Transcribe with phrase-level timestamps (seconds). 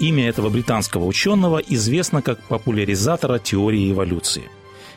[0.00, 4.50] Имя этого британского ученого известно как популяризатора теории эволюции.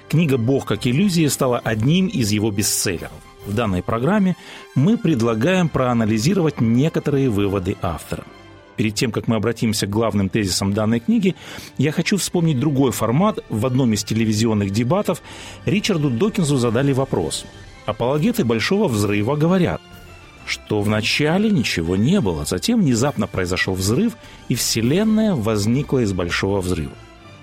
[0.10, 3.12] Книга «Бог как иллюзия» стала одним из его бестселлеров.
[3.46, 4.36] В данной программе
[4.76, 8.26] мы предлагаем проанализировать некоторые выводы автора.
[8.76, 11.36] Перед тем, как мы обратимся к главным тезисам данной книги,
[11.77, 13.40] я хочу вспомнить другой формат.
[13.50, 15.22] В одном из телевизионных дебатов
[15.66, 17.46] Ричарду Докинзу задали вопрос.
[17.86, 19.82] Апологеты Большого Взрыва говорят–
[20.48, 26.94] что вначале ничего не было, затем внезапно произошел взрыв, и Вселенная возникла из большого взрыва.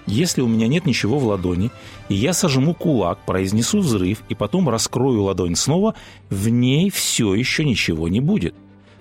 [0.06, 1.70] Если у меня нет ничего в ладони,
[2.08, 5.94] и я сожму кулак, произнесу взрыв, и потом раскрою ладонь снова,
[6.30, 8.54] в ней все еще ничего не будет.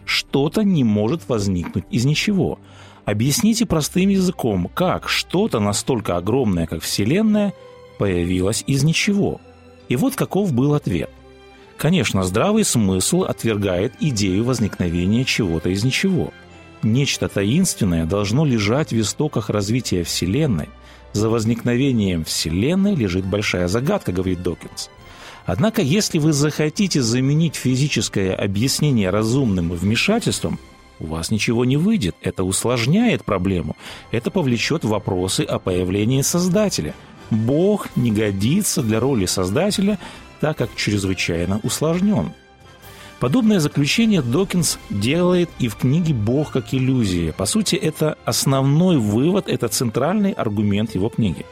[0.05, 2.59] Что-то не может возникнуть из ничего.
[3.05, 7.53] Объясните простым языком, как что-то настолько огромное, как Вселенная,
[7.97, 9.41] появилось из ничего.
[9.89, 11.09] И вот каков был ответ–
[11.83, 16.31] Конечно, здравый смысл отвергает идею возникновения чего-то из ничего.
[16.81, 20.69] Нечто таинственное должно лежать в истоках развития Вселенной.
[21.11, 24.89] За возникновением Вселенной лежит большая загадка, говорит Докинс.
[25.45, 30.59] Однако, если вы захотите заменить физическое объяснение разумным вмешательством,
[31.01, 32.15] у вас ничего не выйдет.
[32.21, 33.75] Это усложняет проблему.
[34.11, 36.95] Это повлечет вопросы о появлении Создателя.
[37.29, 39.99] Бог не годится для роли Создателя,
[40.43, 42.33] так как чрезвычайно усложнен.
[43.21, 47.31] Подобное заключение Докинс делает и в книге «Бог как иллюзия».
[47.31, 51.45] По сути, это основной вывод, это центральный аргумент его книги.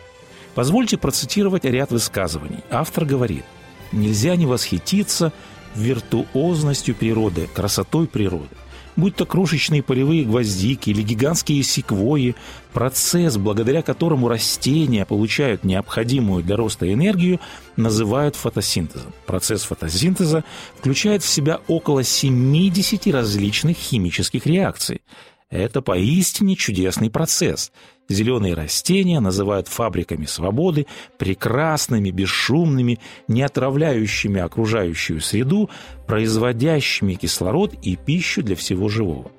[0.55, 2.65] Позвольте процитировать ряд высказываний.
[2.69, 3.45] Автор говорит,
[3.93, 5.31] «Нельзя не восхититься
[5.73, 8.57] виртуозностью природы, красотой природы
[8.95, 12.35] будь то крошечные полевые гвоздики или гигантские секвои,
[12.73, 17.39] процесс, благодаря которому растения получают необходимую для роста энергию,
[17.75, 19.13] называют фотосинтезом.
[19.25, 20.43] Процесс фотосинтеза
[20.77, 25.01] включает в себя около 70 различных химических реакций.
[25.51, 27.73] Это поистине чудесный процесс.
[28.07, 35.69] Зеленые растения называют фабриками свободы, прекрасными, бесшумными, не отравляющими окружающую среду,
[36.07, 39.31] производящими кислород и пищу для всего живого.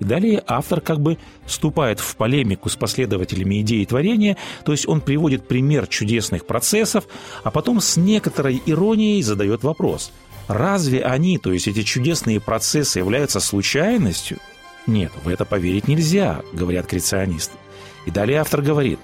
[0.00, 5.00] И далее автор как бы вступает в полемику с последователями идеи творения, то есть он
[5.00, 7.06] приводит пример чудесных процессов,
[7.44, 10.10] а потом с некоторой иронией задает вопрос.
[10.48, 14.38] Разве они, то есть эти чудесные процессы, являются случайностью–
[14.86, 17.56] нет, в это поверить нельзя, говорят креационисты.
[18.06, 18.98] И далее автор говорит,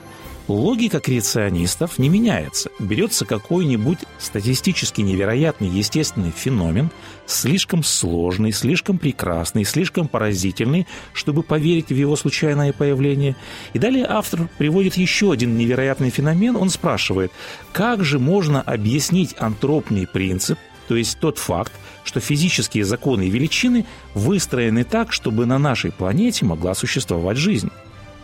[0.49, 2.71] логика креационистов не меняется.
[2.79, 6.91] Берется какой-нибудь статистически невероятный естественный феномен,
[7.27, 13.37] слишком сложный, слишком прекрасный, слишком поразительный, чтобы поверить в его случайное появление.
[13.73, 16.57] И далее автор приводит еще один невероятный феномен.
[16.57, 17.33] Он спрашивает,
[17.73, 20.59] как же можно объяснить антропный принцип,
[20.89, 21.73] то есть тот факт,
[22.07, 23.85] что физические законы и величины
[24.15, 27.71] выстроены так, чтобы на нашей планете могла существовать жизнь.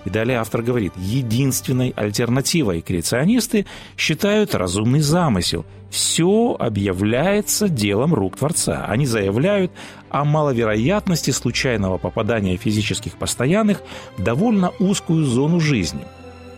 [0.05, 3.67] И далее автор говорит, единственной альтернативой креационисты
[3.97, 5.65] считают разумный замысел.
[5.91, 8.85] Все объявляется делом рук Творца.
[8.89, 9.71] Они заявляют
[10.09, 13.83] о маловероятности случайного попадания физических постоянных
[14.17, 16.03] в довольно узкую зону жизни.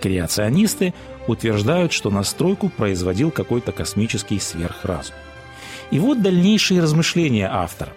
[0.01, 0.95] Креационисты
[1.27, 5.15] утверждают, что настройку производил какой-то космический сверхразум.
[5.91, 7.93] И вот дальнейшие размышления автора.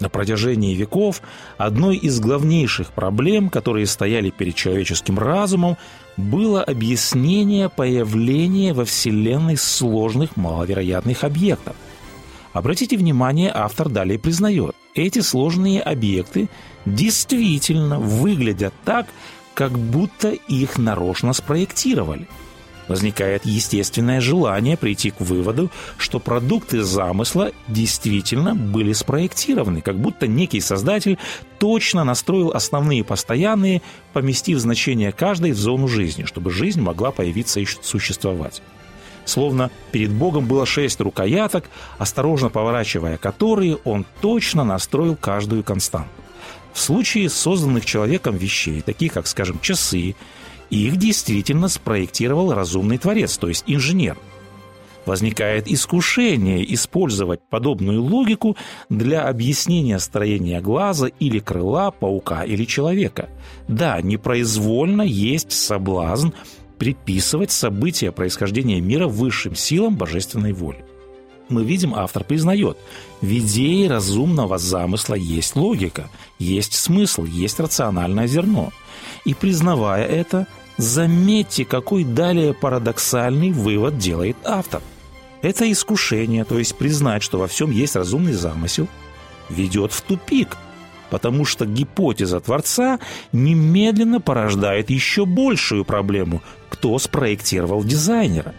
[0.00, 1.22] На протяжении веков
[1.56, 5.76] одной из главнейших проблем, которые стояли перед человеческим разумом,
[6.16, 11.76] было объяснение появления во Вселенной сложных маловероятных объектов.
[12.52, 16.48] Обратите внимание, автор далее признает, эти сложные объекты
[16.86, 19.06] действительно выглядят так,
[19.54, 22.28] как будто их нарочно спроектировали–
[22.88, 30.60] возникает естественное желание прийти к выводу, что продукты замысла действительно были спроектированы, как будто некий
[30.60, 31.18] создатель
[31.58, 33.82] точно настроил основные постоянные,
[34.12, 38.62] поместив значение каждой в зону жизни, чтобы жизнь могла появиться и существовать.
[39.24, 41.64] Словно перед Богом было шесть рукояток,
[41.98, 46.10] осторожно поворачивая которые, он точно настроил каждую константу.
[46.74, 50.16] В случае созданных человеком вещей, таких как, скажем, часы,
[50.74, 54.16] их действительно спроектировал разумный творец, то есть инженер.
[55.06, 58.56] Возникает искушение использовать подобную логику
[58.88, 63.28] для объяснения строения глаза или крыла паука или человека.
[63.68, 66.30] Да, непроизвольно есть соблазн
[66.78, 70.84] приписывать события происхождения мира высшим силам божественной воли.
[71.50, 72.78] Мы видим, автор признает,
[73.20, 78.72] в идее разумного замысла есть логика, есть смысл, есть рациональное зерно.
[79.26, 84.82] И признавая это, заметьте, какой далее парадоксальный вывод делает автор.
[85.42, 88.88] Это искушение, то есть признать, что во всем есть разумный замысел,
[89.50, 90.56] ведет в тупик,
[91.10, 92.98] потому что гипотеза Творца
[93.32, 96.42] немедленно порождает еще большую проблему–
[96.74, 98.52] кто спроектировал дизайнера.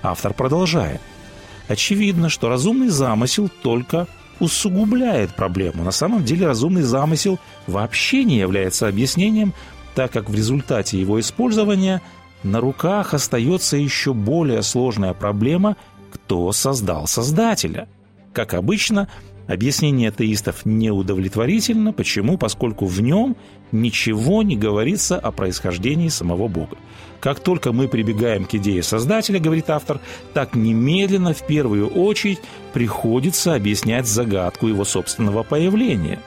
[0.00, 1.00] Автор продолжает.
[1.66, 4.06] Очевидно, что разумный замысел только
[4.38, 5.82] усугубляет проблему.
[5.82, 9.52] На самом деле разумный замысел вообще не является объяснением,
[9.96, 12.02] так как в результате его использования
[12.42, 15.76] на руках остается еще более сложная проблема
[16.12, 17.88] «кто создал Создателя?».
[18.32, 19.08] Как обычно,
[19.46, 21.92] Объяснение атеистов неудовлетворительно.
[21.92, 22.36] Почему?
[22.36, 23.36] Поскольку в нем
[23.70, 26.76] ничего не говорится о происхождении самого Бога.
[27.20, 30.00] Как только мы прибегаем к идее Создателя, говорит автор,
[30.34, 32.40] так немедленно в первую очередь
[32.72, 36.18] приходится объяснять загадку его собственного появления.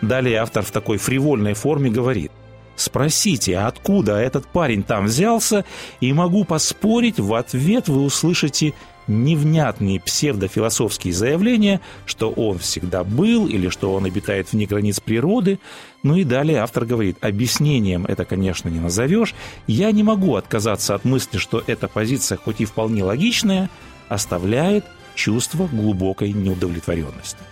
[0.00, 2.30] Далее автор в такой фривольной форме говорит,
[2.80, 5.66] Спросите, откуда этот парень там взялся,
[6.00, 8.72] и могу поспорить, в ответ вы услышите
[9.06, 15.58] невнятные псевдофилософские заявления, что он всегда был или что он обитает вне границ природы.
[16.02, 19.34] Ну и далее автор говорит, объяснением это, конечно, не назовешь.
[19.66, 23.68] Я не могу отказаться от мысли, что эта позиция, хоть и вполне логичная,
[24.08, 27.44] оставляет чувство глубокой неудовлетворенности.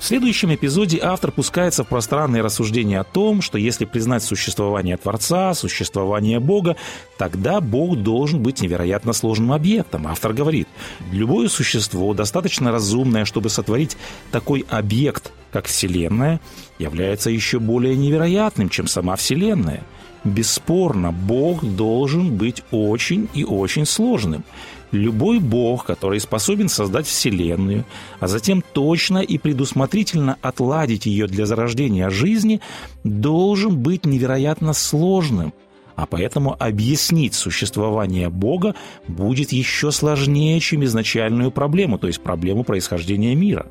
[0.00, 5.52] В следующем эпизоде автор пускается в пространные рассуждения о том, что если признать существование Творца,
[5.52, 6.76] существование Бога,
[7.18, 10.06] тогда Бог должен быть невероятно сложным объектом.
[10.06, 10.68] Автор говорит,
[11.12, 13.98] любое существо, достаточно разумное, чтобы сотворить
[14.32, 16.40] такой объект, как Вселенная,
[16.78, 19.84] является еще более невероятным, чем сама Вселенная.
[20.24, 24.44] Бесспорно, Бог должен быть очень и очень сложным.
[24.92, 27.84] Любой бог, который способен создать Вселенную,
[28.18, 32.60] а затем точно и предусмотрительно отладить ее для зарождения жизни,
[33.04, 35.52] должен быть невероятно сложным.
[35.94, 38.74] А поэтому объяснить существование Бога
[39.06, 43.66] будет еще сложнее, чем изначальную проблему, то есть проблему происхождения мира.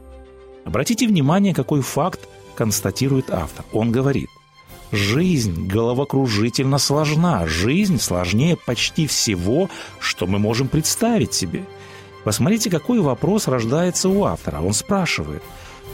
[0.63, 3.65] Обратите внимание, какой факт констатирует автор.
[3.73, 4.29] Он говорит,
[4.91, 7.45] Жизнь головокружительно сложна.
[7.45, 9.69] Жизнь сложнее почти всего,
[9.99, 11.63] что мы можем представить себе.
[12.23, 14.61] Посмотрите, какой вопрос рождается у автора.
[14.61, 15.43] Он спрашивает,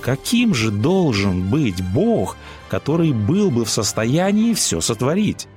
[0.02, 2.38] каким же должен быть Бог,
[2.70, 5.48] который был бы в состоянии все сотворить?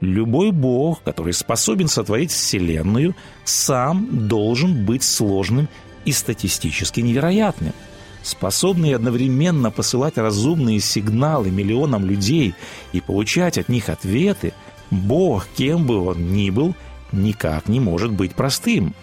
[0.00, 3.14] Любой Бог, который способен сотворить Вселенную,
[3.44, 5.68] сам должен быть сложным
[6.04, 7.72] и статистически невероятным–
[8.28, 12.54] способный одновременно посылать разумные сигналы миллионам людей
[12.92, 14.52] и получать от них ответы,
[14.90, 16.74] Бог, кем бы он ни был,
[17.12, 18.94] никак не может быть простым.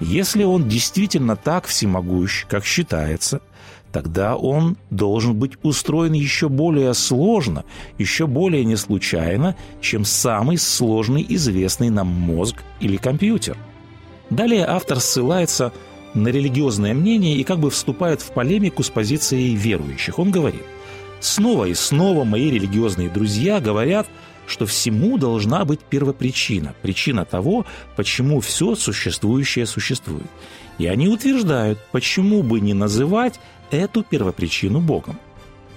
[0.00, 3.40] Если он действительно так всемогущ, как считается,
[3.92, 7.64] тогда он должен быть устроен еще более сложно,
[7.98, 13.56] еще более неслучайно, чем самый сложный известный нам мозг или компьютер.
[14.30, 20.18] Далее автор ссылается на религиозное мнение и как бы вступает в полемику с позицией верующих.
[20.18, 20.62] Он говорит,
[21.20, 24.06] снова и снова мои религиозные друзья говорят,
[24.46, 27.64] что всему должна быть первопричина, причина того,
[27.96, 30.26] почему все существующее существует.
[30.78, 33.38] И они утверждают, почему бы не называть
[33.70, 35.18] эту первопричину Богом.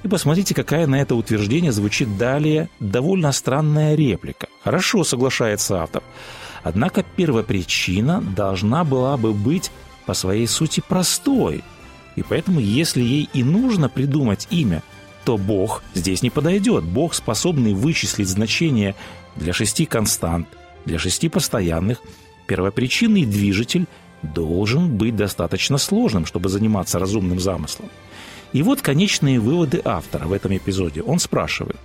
[0.04, 4.48] И посмотрите, какая на это утверждение звучит далее довольно странная реплика.
[4.64, 6.04] Хорошо, соглашается автор.
[6.64, 9.72] Однако первопричина должна была бы быть
[10.06, 11.64] по своей сути простой.
[12.16, 14.84] И поэтому, если ей и нужно придумать имя,
[15.26, 16.84] то Бог здесь не подойдет.
[16.84, 18.96] Бог, способный вычислить значение
[19.36, 20.48] для шести констант,
[20.86, 22.02] для шести постоянных,
[22.48, 23.88] первопричинный движитель
[24.22, 27.90] должен быть достаточно сложным, чтобы заниматься разумным замыслом.
[28.54, 31.02] И вот конечные выводы автора в этом эпизоде.
[31.02, 31.78] Он спрашивает,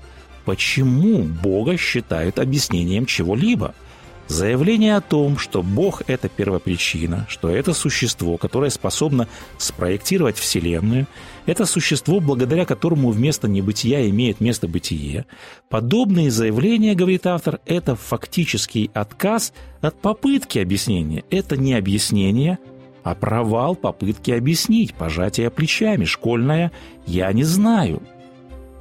[0.45, 3.75] почему Бога считают объяснением чего-либо–
[4.31, 9.27] Заявление о том, что Бог– это первопричина, что это существо, которое способно
[9.59, 11.09] спроектировать Вселенную,
[11.47, 15.27] это существо, благодаря которому вместо небытия имеет место бытие,
[15.69, 21.25] подобные заявления, говорит автор, это фактический отказ от попытки объяснения.
[21.31, 22.61] Это не объяснение,
[23.03, 26.71] а провал попытки объяснить, пожатие плечами, школьное
[27.05, 28.01] «я не знаю».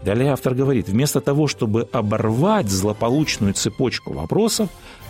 [0.03, 4.70] Далее автор говорит, вместо того, чтобы оборвать злополучную цепочку вопросов,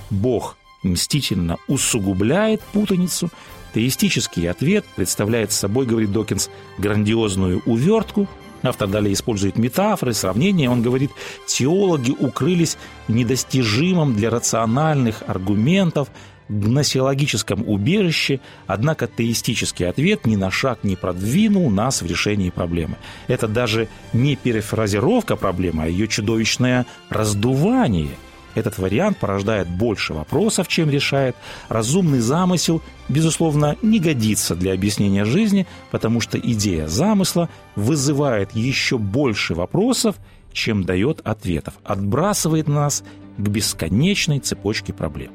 [0.10, 3.30] Бог мстительно усугубляет путаницу,
[3.74, 8.28] теистический ответ представляет собой, говорит Докинс, грандиозную увертку,
[8.62, 10.70] Автор далее использует метафоры, сравнения.
[10.70, 11.12] Он говорит,
[11.48, 16.10] теологи укрылись в недостижимом для рациональных аргументов
[16.50, 22.98] гносеологическом убежище, однако теистический ответ ни на шаг не продвинул нас в решении проблемы.
[23.28, 28.12] Это даже не перефразировка проблемы, а ее чудовищное раздувание–
[28.56, 31.36] этот вариант порождает больше вопросов, чем решает.
[31.68, 39.54] Разумный замысел, безусловно, не годится для объяснения жизни, потому что идея замысла вызывает еще больше
[39.54, 40.16] вопросов,
[40.52, 43.04] чем дает ответов, отбрасывает нас
[43.38, 45.32] к бесконечной цепочке проблем.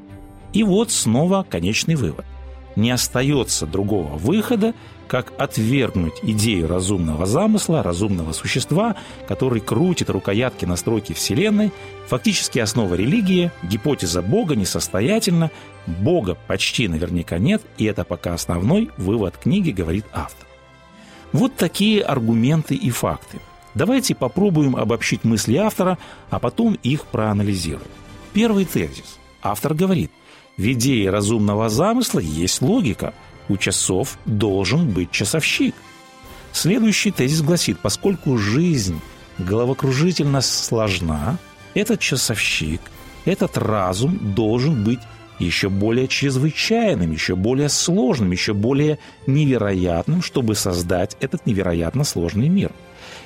[0.53, 2.25] И вот снова конечный вывод.
[2.75, 4.73] Не остается другого выхода,
[5.07, 8.95] как отвергнуть идею разумного замысла, разумного существа,
[9.27, 11.71] который крутит рукоятки настройки Вселенной,
[12.07, 15.51] фактически основа религии, гипотеза Бога несостоятельна,
[15.85, 20.47] Бога почти наверняка нет, и это пока основной вывод книги, говорит автор.
[21.31, 23.39] Вот такие аргументы и факты.
[23.73, 25.97] Давайте попробуем обобщить мысли автора,
[26.29, 27.87] а потом их проанализируем.
[28.33, 29.19] Первый тезис.
[29.41, 30.11] Автор говорит,
[30.57, 33.13] в идее разумного замысла есть логика–
[33.49, 35.75] у часов должен быть часовщик.
[36.51, 38.99] Следующий тезис гласит, поскольку жизнь
[39.37, 41.37] головокружительно сложна,
[41.73, 42.81] этот часовщик,
[43.25, 44.99] этот разум должен быть
[45.37, 52.71] еще более чрезвычайным, еще более сложным, еще более невероятным, чтобы создать этот невероятно сложный мир.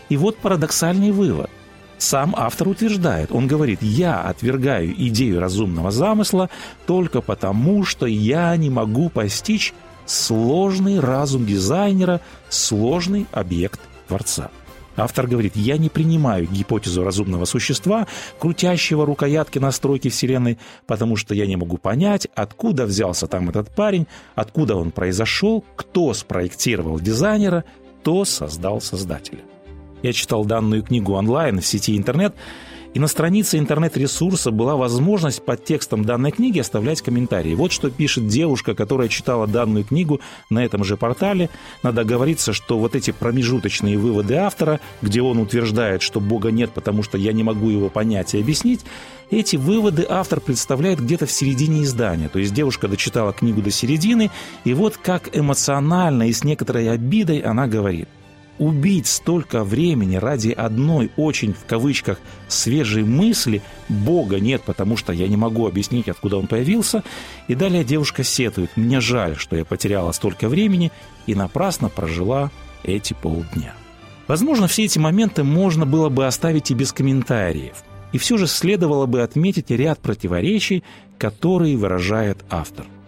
[0.09, 1.51] И вот парадоксальный вывод.
[1.99, 6.49] Сам автор утверждает, он говорит, я отвергаю идею разумного замысла
[6.87, 9.73] только потому, что я не могу постичь
[10.05, 14.49] сложный разум дизайнера, сложный объект Творца.
[14.95, 18.07] Автор говорит, я не принимаю гипотезу разумного существа,
[18.39, 24.07] крутящего рукоятки настройки Вселенной, потому что я не могу понять, откуда взялся там этот парень,
[24.35, 27.65] откуда он произошел, кто спроектировал дизайнера,
[28.01, 29.41] кто создал создателя.
[30.01, 32.35] Я читал данную книгу онлайн в сети интернет,
[32.93, 37.53] и на странице интернет-ресурса была возможность под текстом данной книги оставлять комментарии.
[37.53, 41.49] Вот что пишет девушка, которая читала данную книгу на этом же портале.
[41.83, 47.03] Надо говориться, что вот эти промежуточные выводы автора, где он утверждает, что Бога нет, потому
[47.03, 48.81] что я не могу его понять и объяснить,
[49.29, 52.29] эти выводы автор представляет где-то в середине издания.
[52.29, 54.31] То есть девушка дочитала книгу до середины,
[54.63, 58.09] и вот как эмоционально и с некоторой обидой она говорит
[58.59, 65.27] убить столько времени ради одной очень, в кавычках, свежей мысли Бога нет, потому что я
[65.27, 67.03] не могу объяснить, откуда он появился.
[67.47, 70.91] И далее девушка сетует, мне жаль, что я потеряла столько времени
[71.25, 72.51] и напрасно прожила
[72.83, 73.73] эти полдня.
[74.27, 77.83] Возможно, все эти моменты можно было бы оставить и без комментариев.
[78.11, 80.83] И все же следовало бы отметить ряд противоречий,
[81.17, 82.85] которые выражает автор–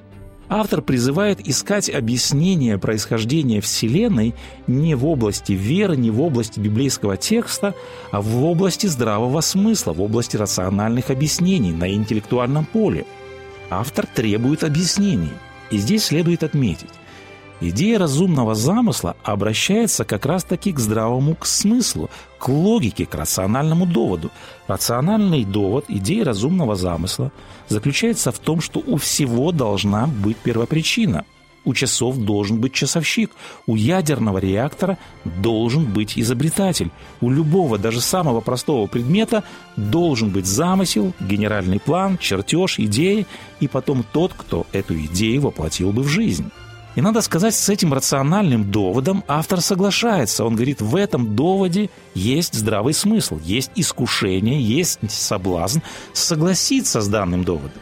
[0.52, 4.36] автор призывает искать объяснение происхождения Вселенной
[4.68, 7.74] не в области веры, не в области библейского текста,
[8.12, 13.06] а в области здравого смысла, в области рациональных объяснений на интеллектуальном поле.
[13.70, 15.32] Автор требует объяснений.
[15.70, 16.90] И здесь следует отметить,
[17.64, 24.32] Идея разумного замысла обращается как раз-таки к здравому к смыслу, к логике, к рациональному доводу.
[24.66, 27.32] Рациональный довод идеи разумного замысла
[27.70, 31.24] заключается в том, что у всего должна быть первопричина.
[31.64, 33.30] У часов должен быть часовщик,
[33.68, 36.90] у ядерного реактора должен быть изобретатель,
[37.22, 39.44] у любого, даже самого простого предмета
[39.76, 43.28] должен быть замысел, генеральный план, чертеж, идея,
[43.60, 46.52] и потом тот, кто эту идею воплотил бы в жизнь.
[46.96, 50.44] И надо сказать, с этим рациональным доводом автор соглашается.
[50.44, 55.80] Он говорит, в этом доводе есть здравый смысл, есть искушение, есть соблазн
[56.12, 57.80] согласиться с данным доводом.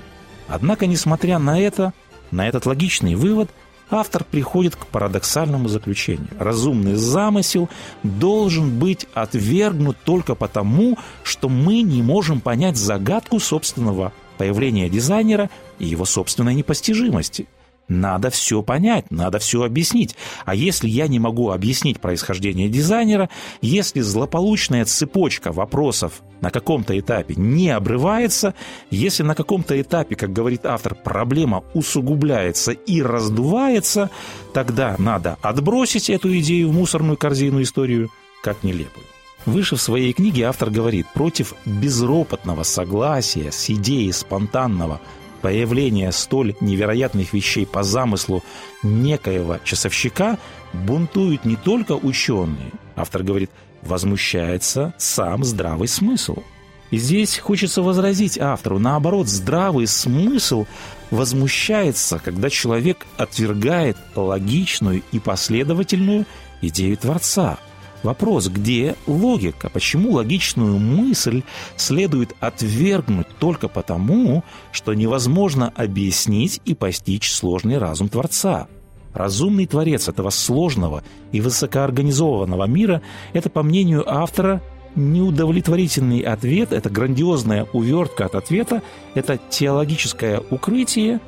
[0.47, 1.93] Однако, несмотря на это,
[2.29, 3.49] на этот логичный вывод,
[3.89, 6.29] автор приходит к парадоксальному заключению.
[6.37, 7.67] Разумный замысел
[8.03, 15.49] должен быть отвергнут только потому, что мы не можем понять загадку собственного появления дизайнера
[15.79, 17.47] и его собственной непостижимости–
[17.89, 20.15] надо все понять, надо все объяснить.
[20.45, 23.29] А если я не могу объяснить происхождение дизайнера,
[23.61, 28.53] если злополучная цепочка вопросов на каком-то этапе не обрывается,
[28.91, 34.09] если на каком-то этапе, как говорит автор, проблема усугубляется и раздувается,
[34.53, 38.09] тогда надо отбросить эту идею в мусорную корзину историю
[38.43, 39.05] как нелепую.
[39.45, 45.01] Выше в своей книге автор говорит, против безропотного согласия с идеей спонтанного
[45.41, 48.43] появление столь невероятных вещей по замыслу
[48.83, 50.37] некоего часовщика
[50.73, 56.43] бунтуют не только ученые, автор говорит, возмущается сам здравый смысл.
[56.91, 60.65] И здесь хочется возразить автору, наоборот, здравый смысл
[61.11, 66.25] возмущается, когда человек отвергает логичную и последовательную
[66.61, 67.59] идею Творца.
[68.03, 69.69] Вопрос, где логика?
[69.69, 71.43] Почему логичную мысль
[71.75, 78.67] следует отвергнуть только потому, что невозможно объяснить и постичь сложный разум Творца?
[79.13, 81.03] Разумный Творец этого сложного
[81.33, 83.01] и высокоорганизованного мира–
[83.33, 84.61] это, по мнению автора,
[84.95, 88.81] неудовлетворительный ответ, это грандиозная увертка от ответа,
[89.13, 91.19] это теологическое укрытие.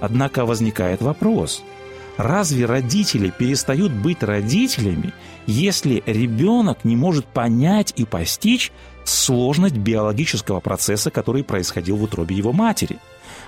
[0.00, 1.62] Однако возникает вопрос–
[2.16, 5.12] Разве родители перестают быть родителями,
[5.46, 8.72] если ребенок не может понять и постичь
[9.04, 12.98] сложность биологического процесса, который происходил в утробе его матери?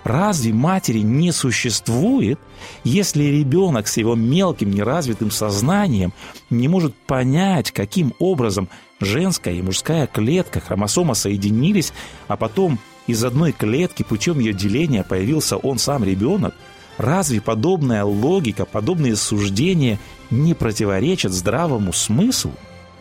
[0.05, 2.39] Разве матери не существует,
[2.85, 6.13] если ребенок с его мелким неразвитым сознанием
[6.51, 8.69] не может понять, каким образом
[9.01, 11.93] женская и мужская клетка хромосома соединились,
[12.29, 16.55] а потом из одной клетки путем ее деления появился он сам ребенок?
[16.99, 20.01] Разве подобная логика, подобные суждения
[20.31, 22.53] не противоречат здравому смыслу?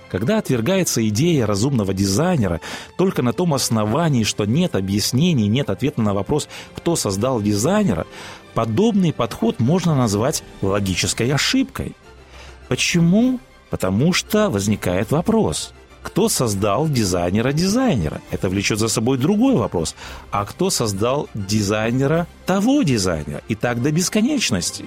[0.10, 2.62] Когда отвергается идея разумного дизайнера
[2.98, 8.06] только на том основании, что нет объяснений, нет ответа на вопрос, кто создал дизайнера,
[8.54, 11.94] подобный подход можно назвать логической ошибкой.
[12.70, 13.40] Почему?
[13.70, 15.74] Потому что возникает вопрос–
[16.08, 18.22] кто создал дизайнера дизайнера?
[18.32, 19.94] Это влечет за собой другой вопрос.
[20.32, 23.42] А кто создал дизайнера того дизайнера?
[23.50, 24.86] И так до бесконечности.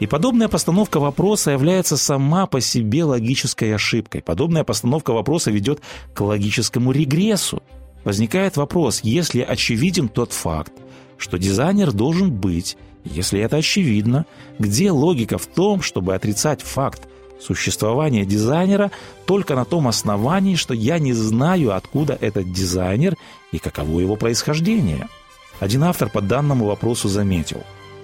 [0.00, 4.20] И подобная постановка вопроса является сама по себе логической ошибкой.
[4.20, 5.80] Подобная постановка вопроса ведет
[6.12, 7.62] к логическому регрессу.
[8.02, 10.72] Возникает вопрос, если очевиден тот факт,
[11.18, 14.26] что дизайнер должен быть, если это очевидно,
[14.58, 17.08] где логика в том, чтобы отрицать факт
[17.40, 18.90] существования дизайнера
[19.26, 23.16] только на том основании, что я не знаю, откуда этот дизайнер
[23.52, 25.08] и каково его происхождение.
[25.60, 27.62] Один автор по данному вопросу заметил,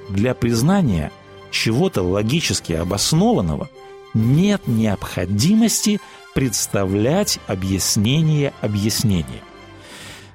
[0.08, 1.10] для признания
[1.50, 3.68] чего-то логически обоснованного
[4.14, 6.00] нет необходимости
[6.34, 9.42] представлять объяснение объяснения.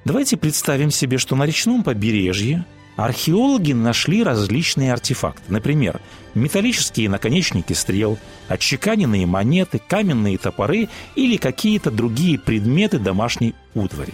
[0.05, 2.65] Давайте представим себе, что на речном побережье
[2.97, 5.43] археологи нашли различные артефакты.
[5.47, 6.01] Например,
[6.33, 8.17] металлические наконечники стрел,
[8.49, 14.13] отчеканенные монеты, каменные топоры или какие-то другие предметы домашней утвари.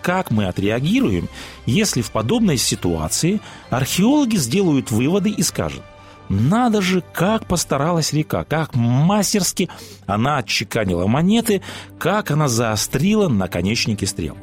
[0.00, 1.28] Как мы отреагируем,
[1.66, 5.82] если в подобной ситуации археологи сделают выводы и скажут,
[6.28, 9.68] надо же, как постаралась река, как мастерски
[10.06, 11.60] она отчеканила монеты,
[11.98, 14.36] как она заострила наконечники стрел.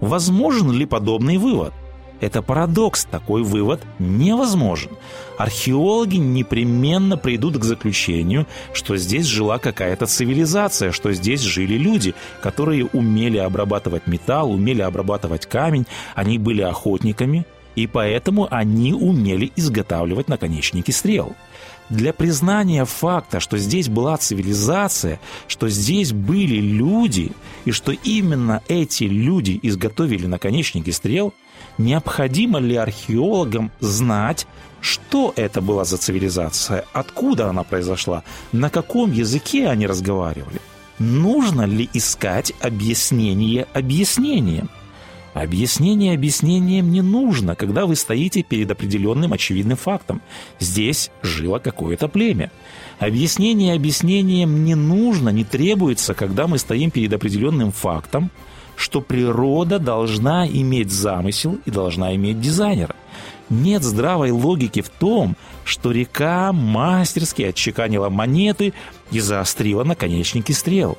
[0.00, 1.72] Возможен ли подобный вывод?
[2.20, 4.90] Это парадокс, такой вывод невозможен.
[5.36, 12.86] Археологи непременно придут к заключению, что здесь жила какая-то цивилизация, что здесь жили люди, которые
[12.86, 20.92] умели обрабатывать металл, умели обрабатывать камень, они были охотниками, и поэтому они умели изготавливать наконечники
[20.92, 21.34] стрел.
[21.90, 27.32] Для признания факта, что здесь была цивилизация, что здесь были люди,
[27.66, 31.34] и что именно эти люди изготовили наконечники стрел,
[31.78, 34.46] необходимо ли археологам знать,
[34.80, 40.60] что это была за цивилизация, откуда она произошла, на каком языке они разговаривали.
[40.98, 44.68] Нужно ли искать объяснение объяснением?
[45.32, 50.22] Объяснение объяснением не нужно, когда вы стоите перед определенным очевидным фактом.
[50.60, 52.52] Здесь жило какое-то племя.
[53.00, 58.30] Объяснение объяснением не нужно, не требуется, когда мы стоим перед определенным фактом,
[58.76, 62.94] что природа должна иметь замысел и должна иметь дизайнера.
[63.50, 68.72] Нет здравой логики в том, что река мастерски отчеканила монеты
[69.10, 70.96] и заострила наконечники стрел.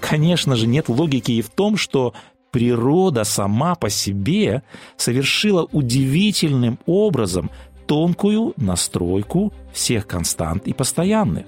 [0.00, 2.12] Конечно же, нет логики и в том, что
[2.50, 4.62] природа сама по себе
[4.96, 7.50] совершила удивительным образом
[7.86, 11.46] тонкую настройку всех констант и постоянных.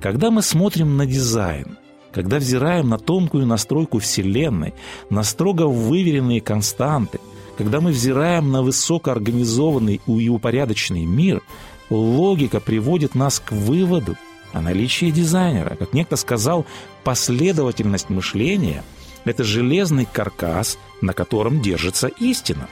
[0.00, 1.78] Когда мы смотрим на дизайн,
[2.12, 4.74] когда взираем на тонкую настройку Вселенной,
[5.10, 7.18] на строго выверенные константы,
[7.58, 11.42] когда мы взираем на высокоорганизованный и упорядоченный мир,
[11.90, 14.16] логика приводит нас к выводу
[14.52, 15.76] о наличии дизайнера.
[15.76, 16.66] Как некто сказал,
[17.04, 18.84] последовательность мышления–
[19.24, 22.68] это железный каркас, на котором держится истина.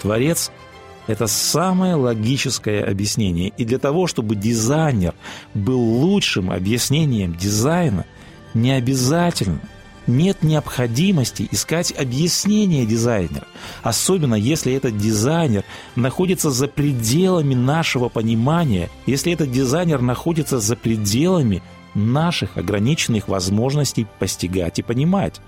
[0.00, 0.50] Творец–
[1.06, 3.52] это самое логическое объяснение.
[3.56, 5.14] И для того, чтобы дизайнер
[5.52, 8.06] был лучшим объяснением дизайна,
[8.54, 9.60] не обязательно,
[10.06, 13.46] нет необходимости искать объяснение дизайнера,
[13.82, 15.64] особенно если этот дизайнер
[15.96, 21.62] находится за пределами нашего понимания, если этот дизайнер находится за пределами
[21.94, 25.40] наших ограниченных возможностей постигать и понимать.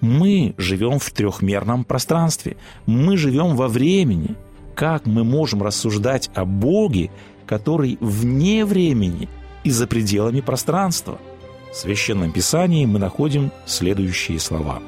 [0.00, 4.36] Мы живем в трехмерном пространстве, мы живем во времени.
[4.74, 7.10] Как мы можем рассуждать о Боге,
[7.46, 9.28] который вне времени
[9.62, 11.18] и за пределами пространства–
[11.74, 14.80] В Священном Писании мы находим следующие слова.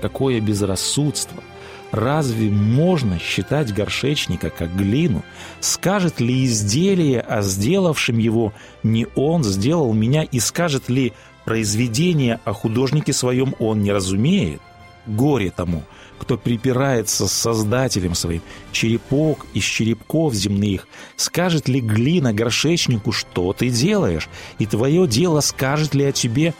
[0.00, 1.42] «Какое безрассудство!
[1.90, 5.24] Разве можно считать горшечника как глину?
[5.58, 8.52] Скажет ли изделие о сделавшем его
[8.84, 11.12] не он сделал меня, и скажет ли
[11.44, 14.60] произведение о художнике своем он не разумеет?
[15.06, 15.82] Горе тому,
[16.18, 23.70] кто припирается с Создателем своим, черепок из черепков земных, скажет ли глина горшечнику, что ты
[23.70, 24.28] делаешь,
[24.58, 26.54] и твое дело скажет ли о тебе,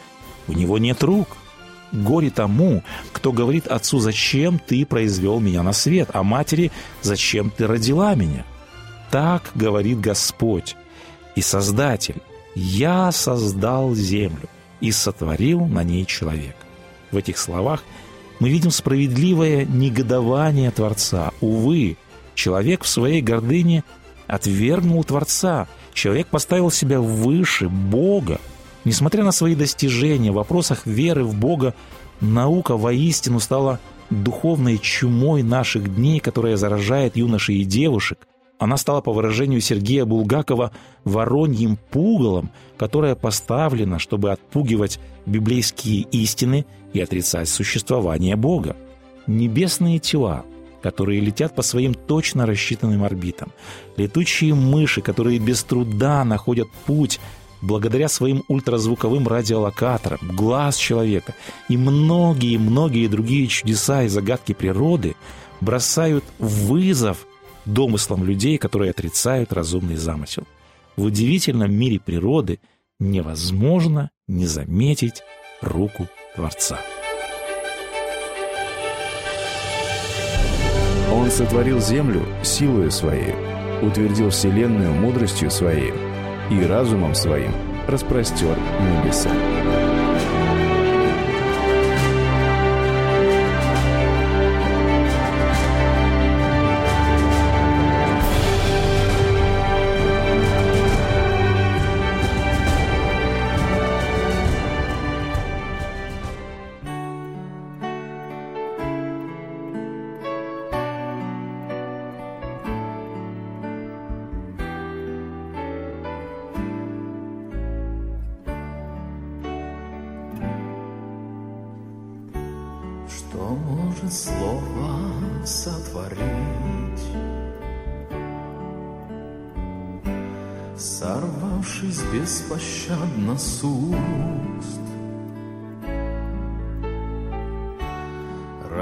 [0.46, 1.28] у него нет рук.
[1.90, 7.66] Горе тому, кто говорит отцу, зачем ты произвел меня на свет, а матери, зачем ты
[7.66, 8.44] родила меня.
[9.10, 10.76] Так говорит Господь
[11.34, 12.16] и Создатель.
[12.54, 14.48] Я создал землю
[14.80, 16.58] и сотворил на ней человека.
[17.10, 17.84] В этих словах
[18.40, 21.32] мы видим справедливое негодование Творца.
[21.40, 21.96] Увы,
[22.34, 23.84] человек в своей гордыне
[24.26, 25.66] отвергнул Творца.
[25.92, 28.40] Человек поставил себя выше Бога.
[28.84, 31.74] Несмотря на свои достижения в вопросах веры в Бога,
[32.20, 38.27] наука воистину стала духовной чумой наших дней, которая заражает юношей и девушек.
[38.58, 40.72] Она стала, по выражению Сергея Булгакова,
[41.04, 48.76] вороньим пугалом, которое поставлено, чтобы отпугивать библейские истины и отрицать существование Бога.
[49.28, 50.44] Небесные тела,
[50.82, 53.52] которые летят по своим точно рассчитанным орбитам,
[53.96, 57.20] летучие мыши, которые без труда находят путь
[57.60, 61.34] благодаря своим ультразвуковым радиолокаторам, глаз человека
[61.68, 65.14] и многие-многие другие чудеса и загадки природы
[65.60, 67.27] бросают вызов
[67.72, 70.44] домыслам людей, которые отрицают разумный замысел.
[70.96, 72.60] В удивительном мире природы
[72.98, 75.22] невозможно не заметить
[75.60, 76.80] руку Творца.
[81.12, 83.34] Он сотворил землю силою своей,
[83.82, 85.92] утвердил вселенную мудростью своей–
[86.50, 87.52] и разумом своим
[87.86, 89.30] распростер небеса.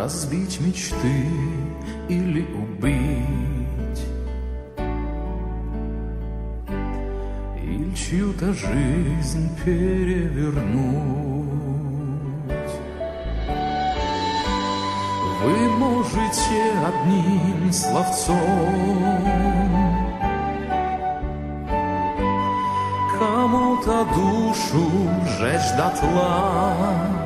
[0.06, 1.26] Разбить мечты
[2.09, 4.02] или убить,
[7.61, 10.96] или чью-то жизнь перевернуть.
[15.42, 19.55] Вы можете одним словцом
[23.87, 24.90] кому-то душу
[25.38, 27.16] жечь дотла.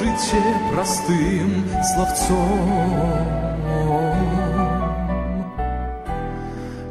[0.00, 3.26] можете простым словцом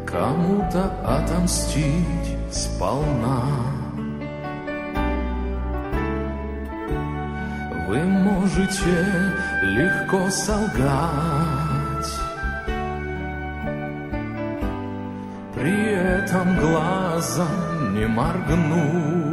[0.06, 3.42] Кому-то отомстить сполна
[7.88, 9.06] Вы можете
[9.64, 11.69] легко солгать
[15.60, 19.30] При этом глазом не моргнуть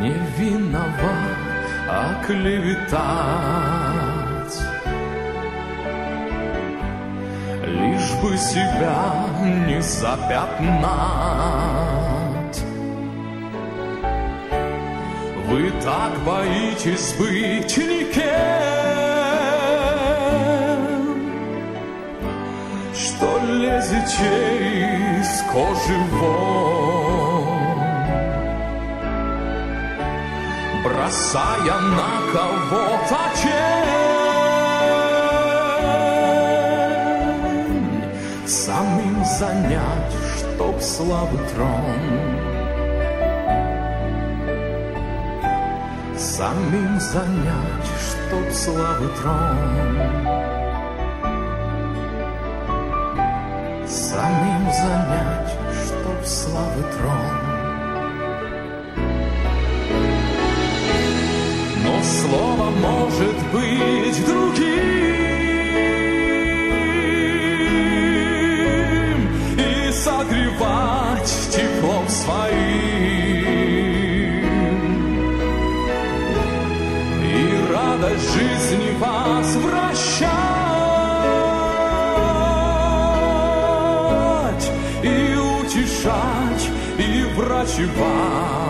[0.00, 3.00] не виноват, а клеветать.
[7.66, 9.26] Лишь бы себя
[9.66, 10.70] не запятнать.
[15.48, 18.99] Вы так боитесь быть никем,
[23.50, 26.80] лезете из кожи вон.
[30.84, 33.90] бросая на кого-то тень,
[38.46, 42.00] самим занять, чтоб славы трон.
[46.16, 50.59] Самим занять, чтоб славы трон.
[54.20, 55.52] Самим занять,
[55.82, 57.28] чтоб славы трон.
[62.02, 64.60] слово может быть другим.
[71.26, 72.50] стихов своим
[77.24, 80.39] И радость жизни возвращать
[87.40, 88.69] врачевать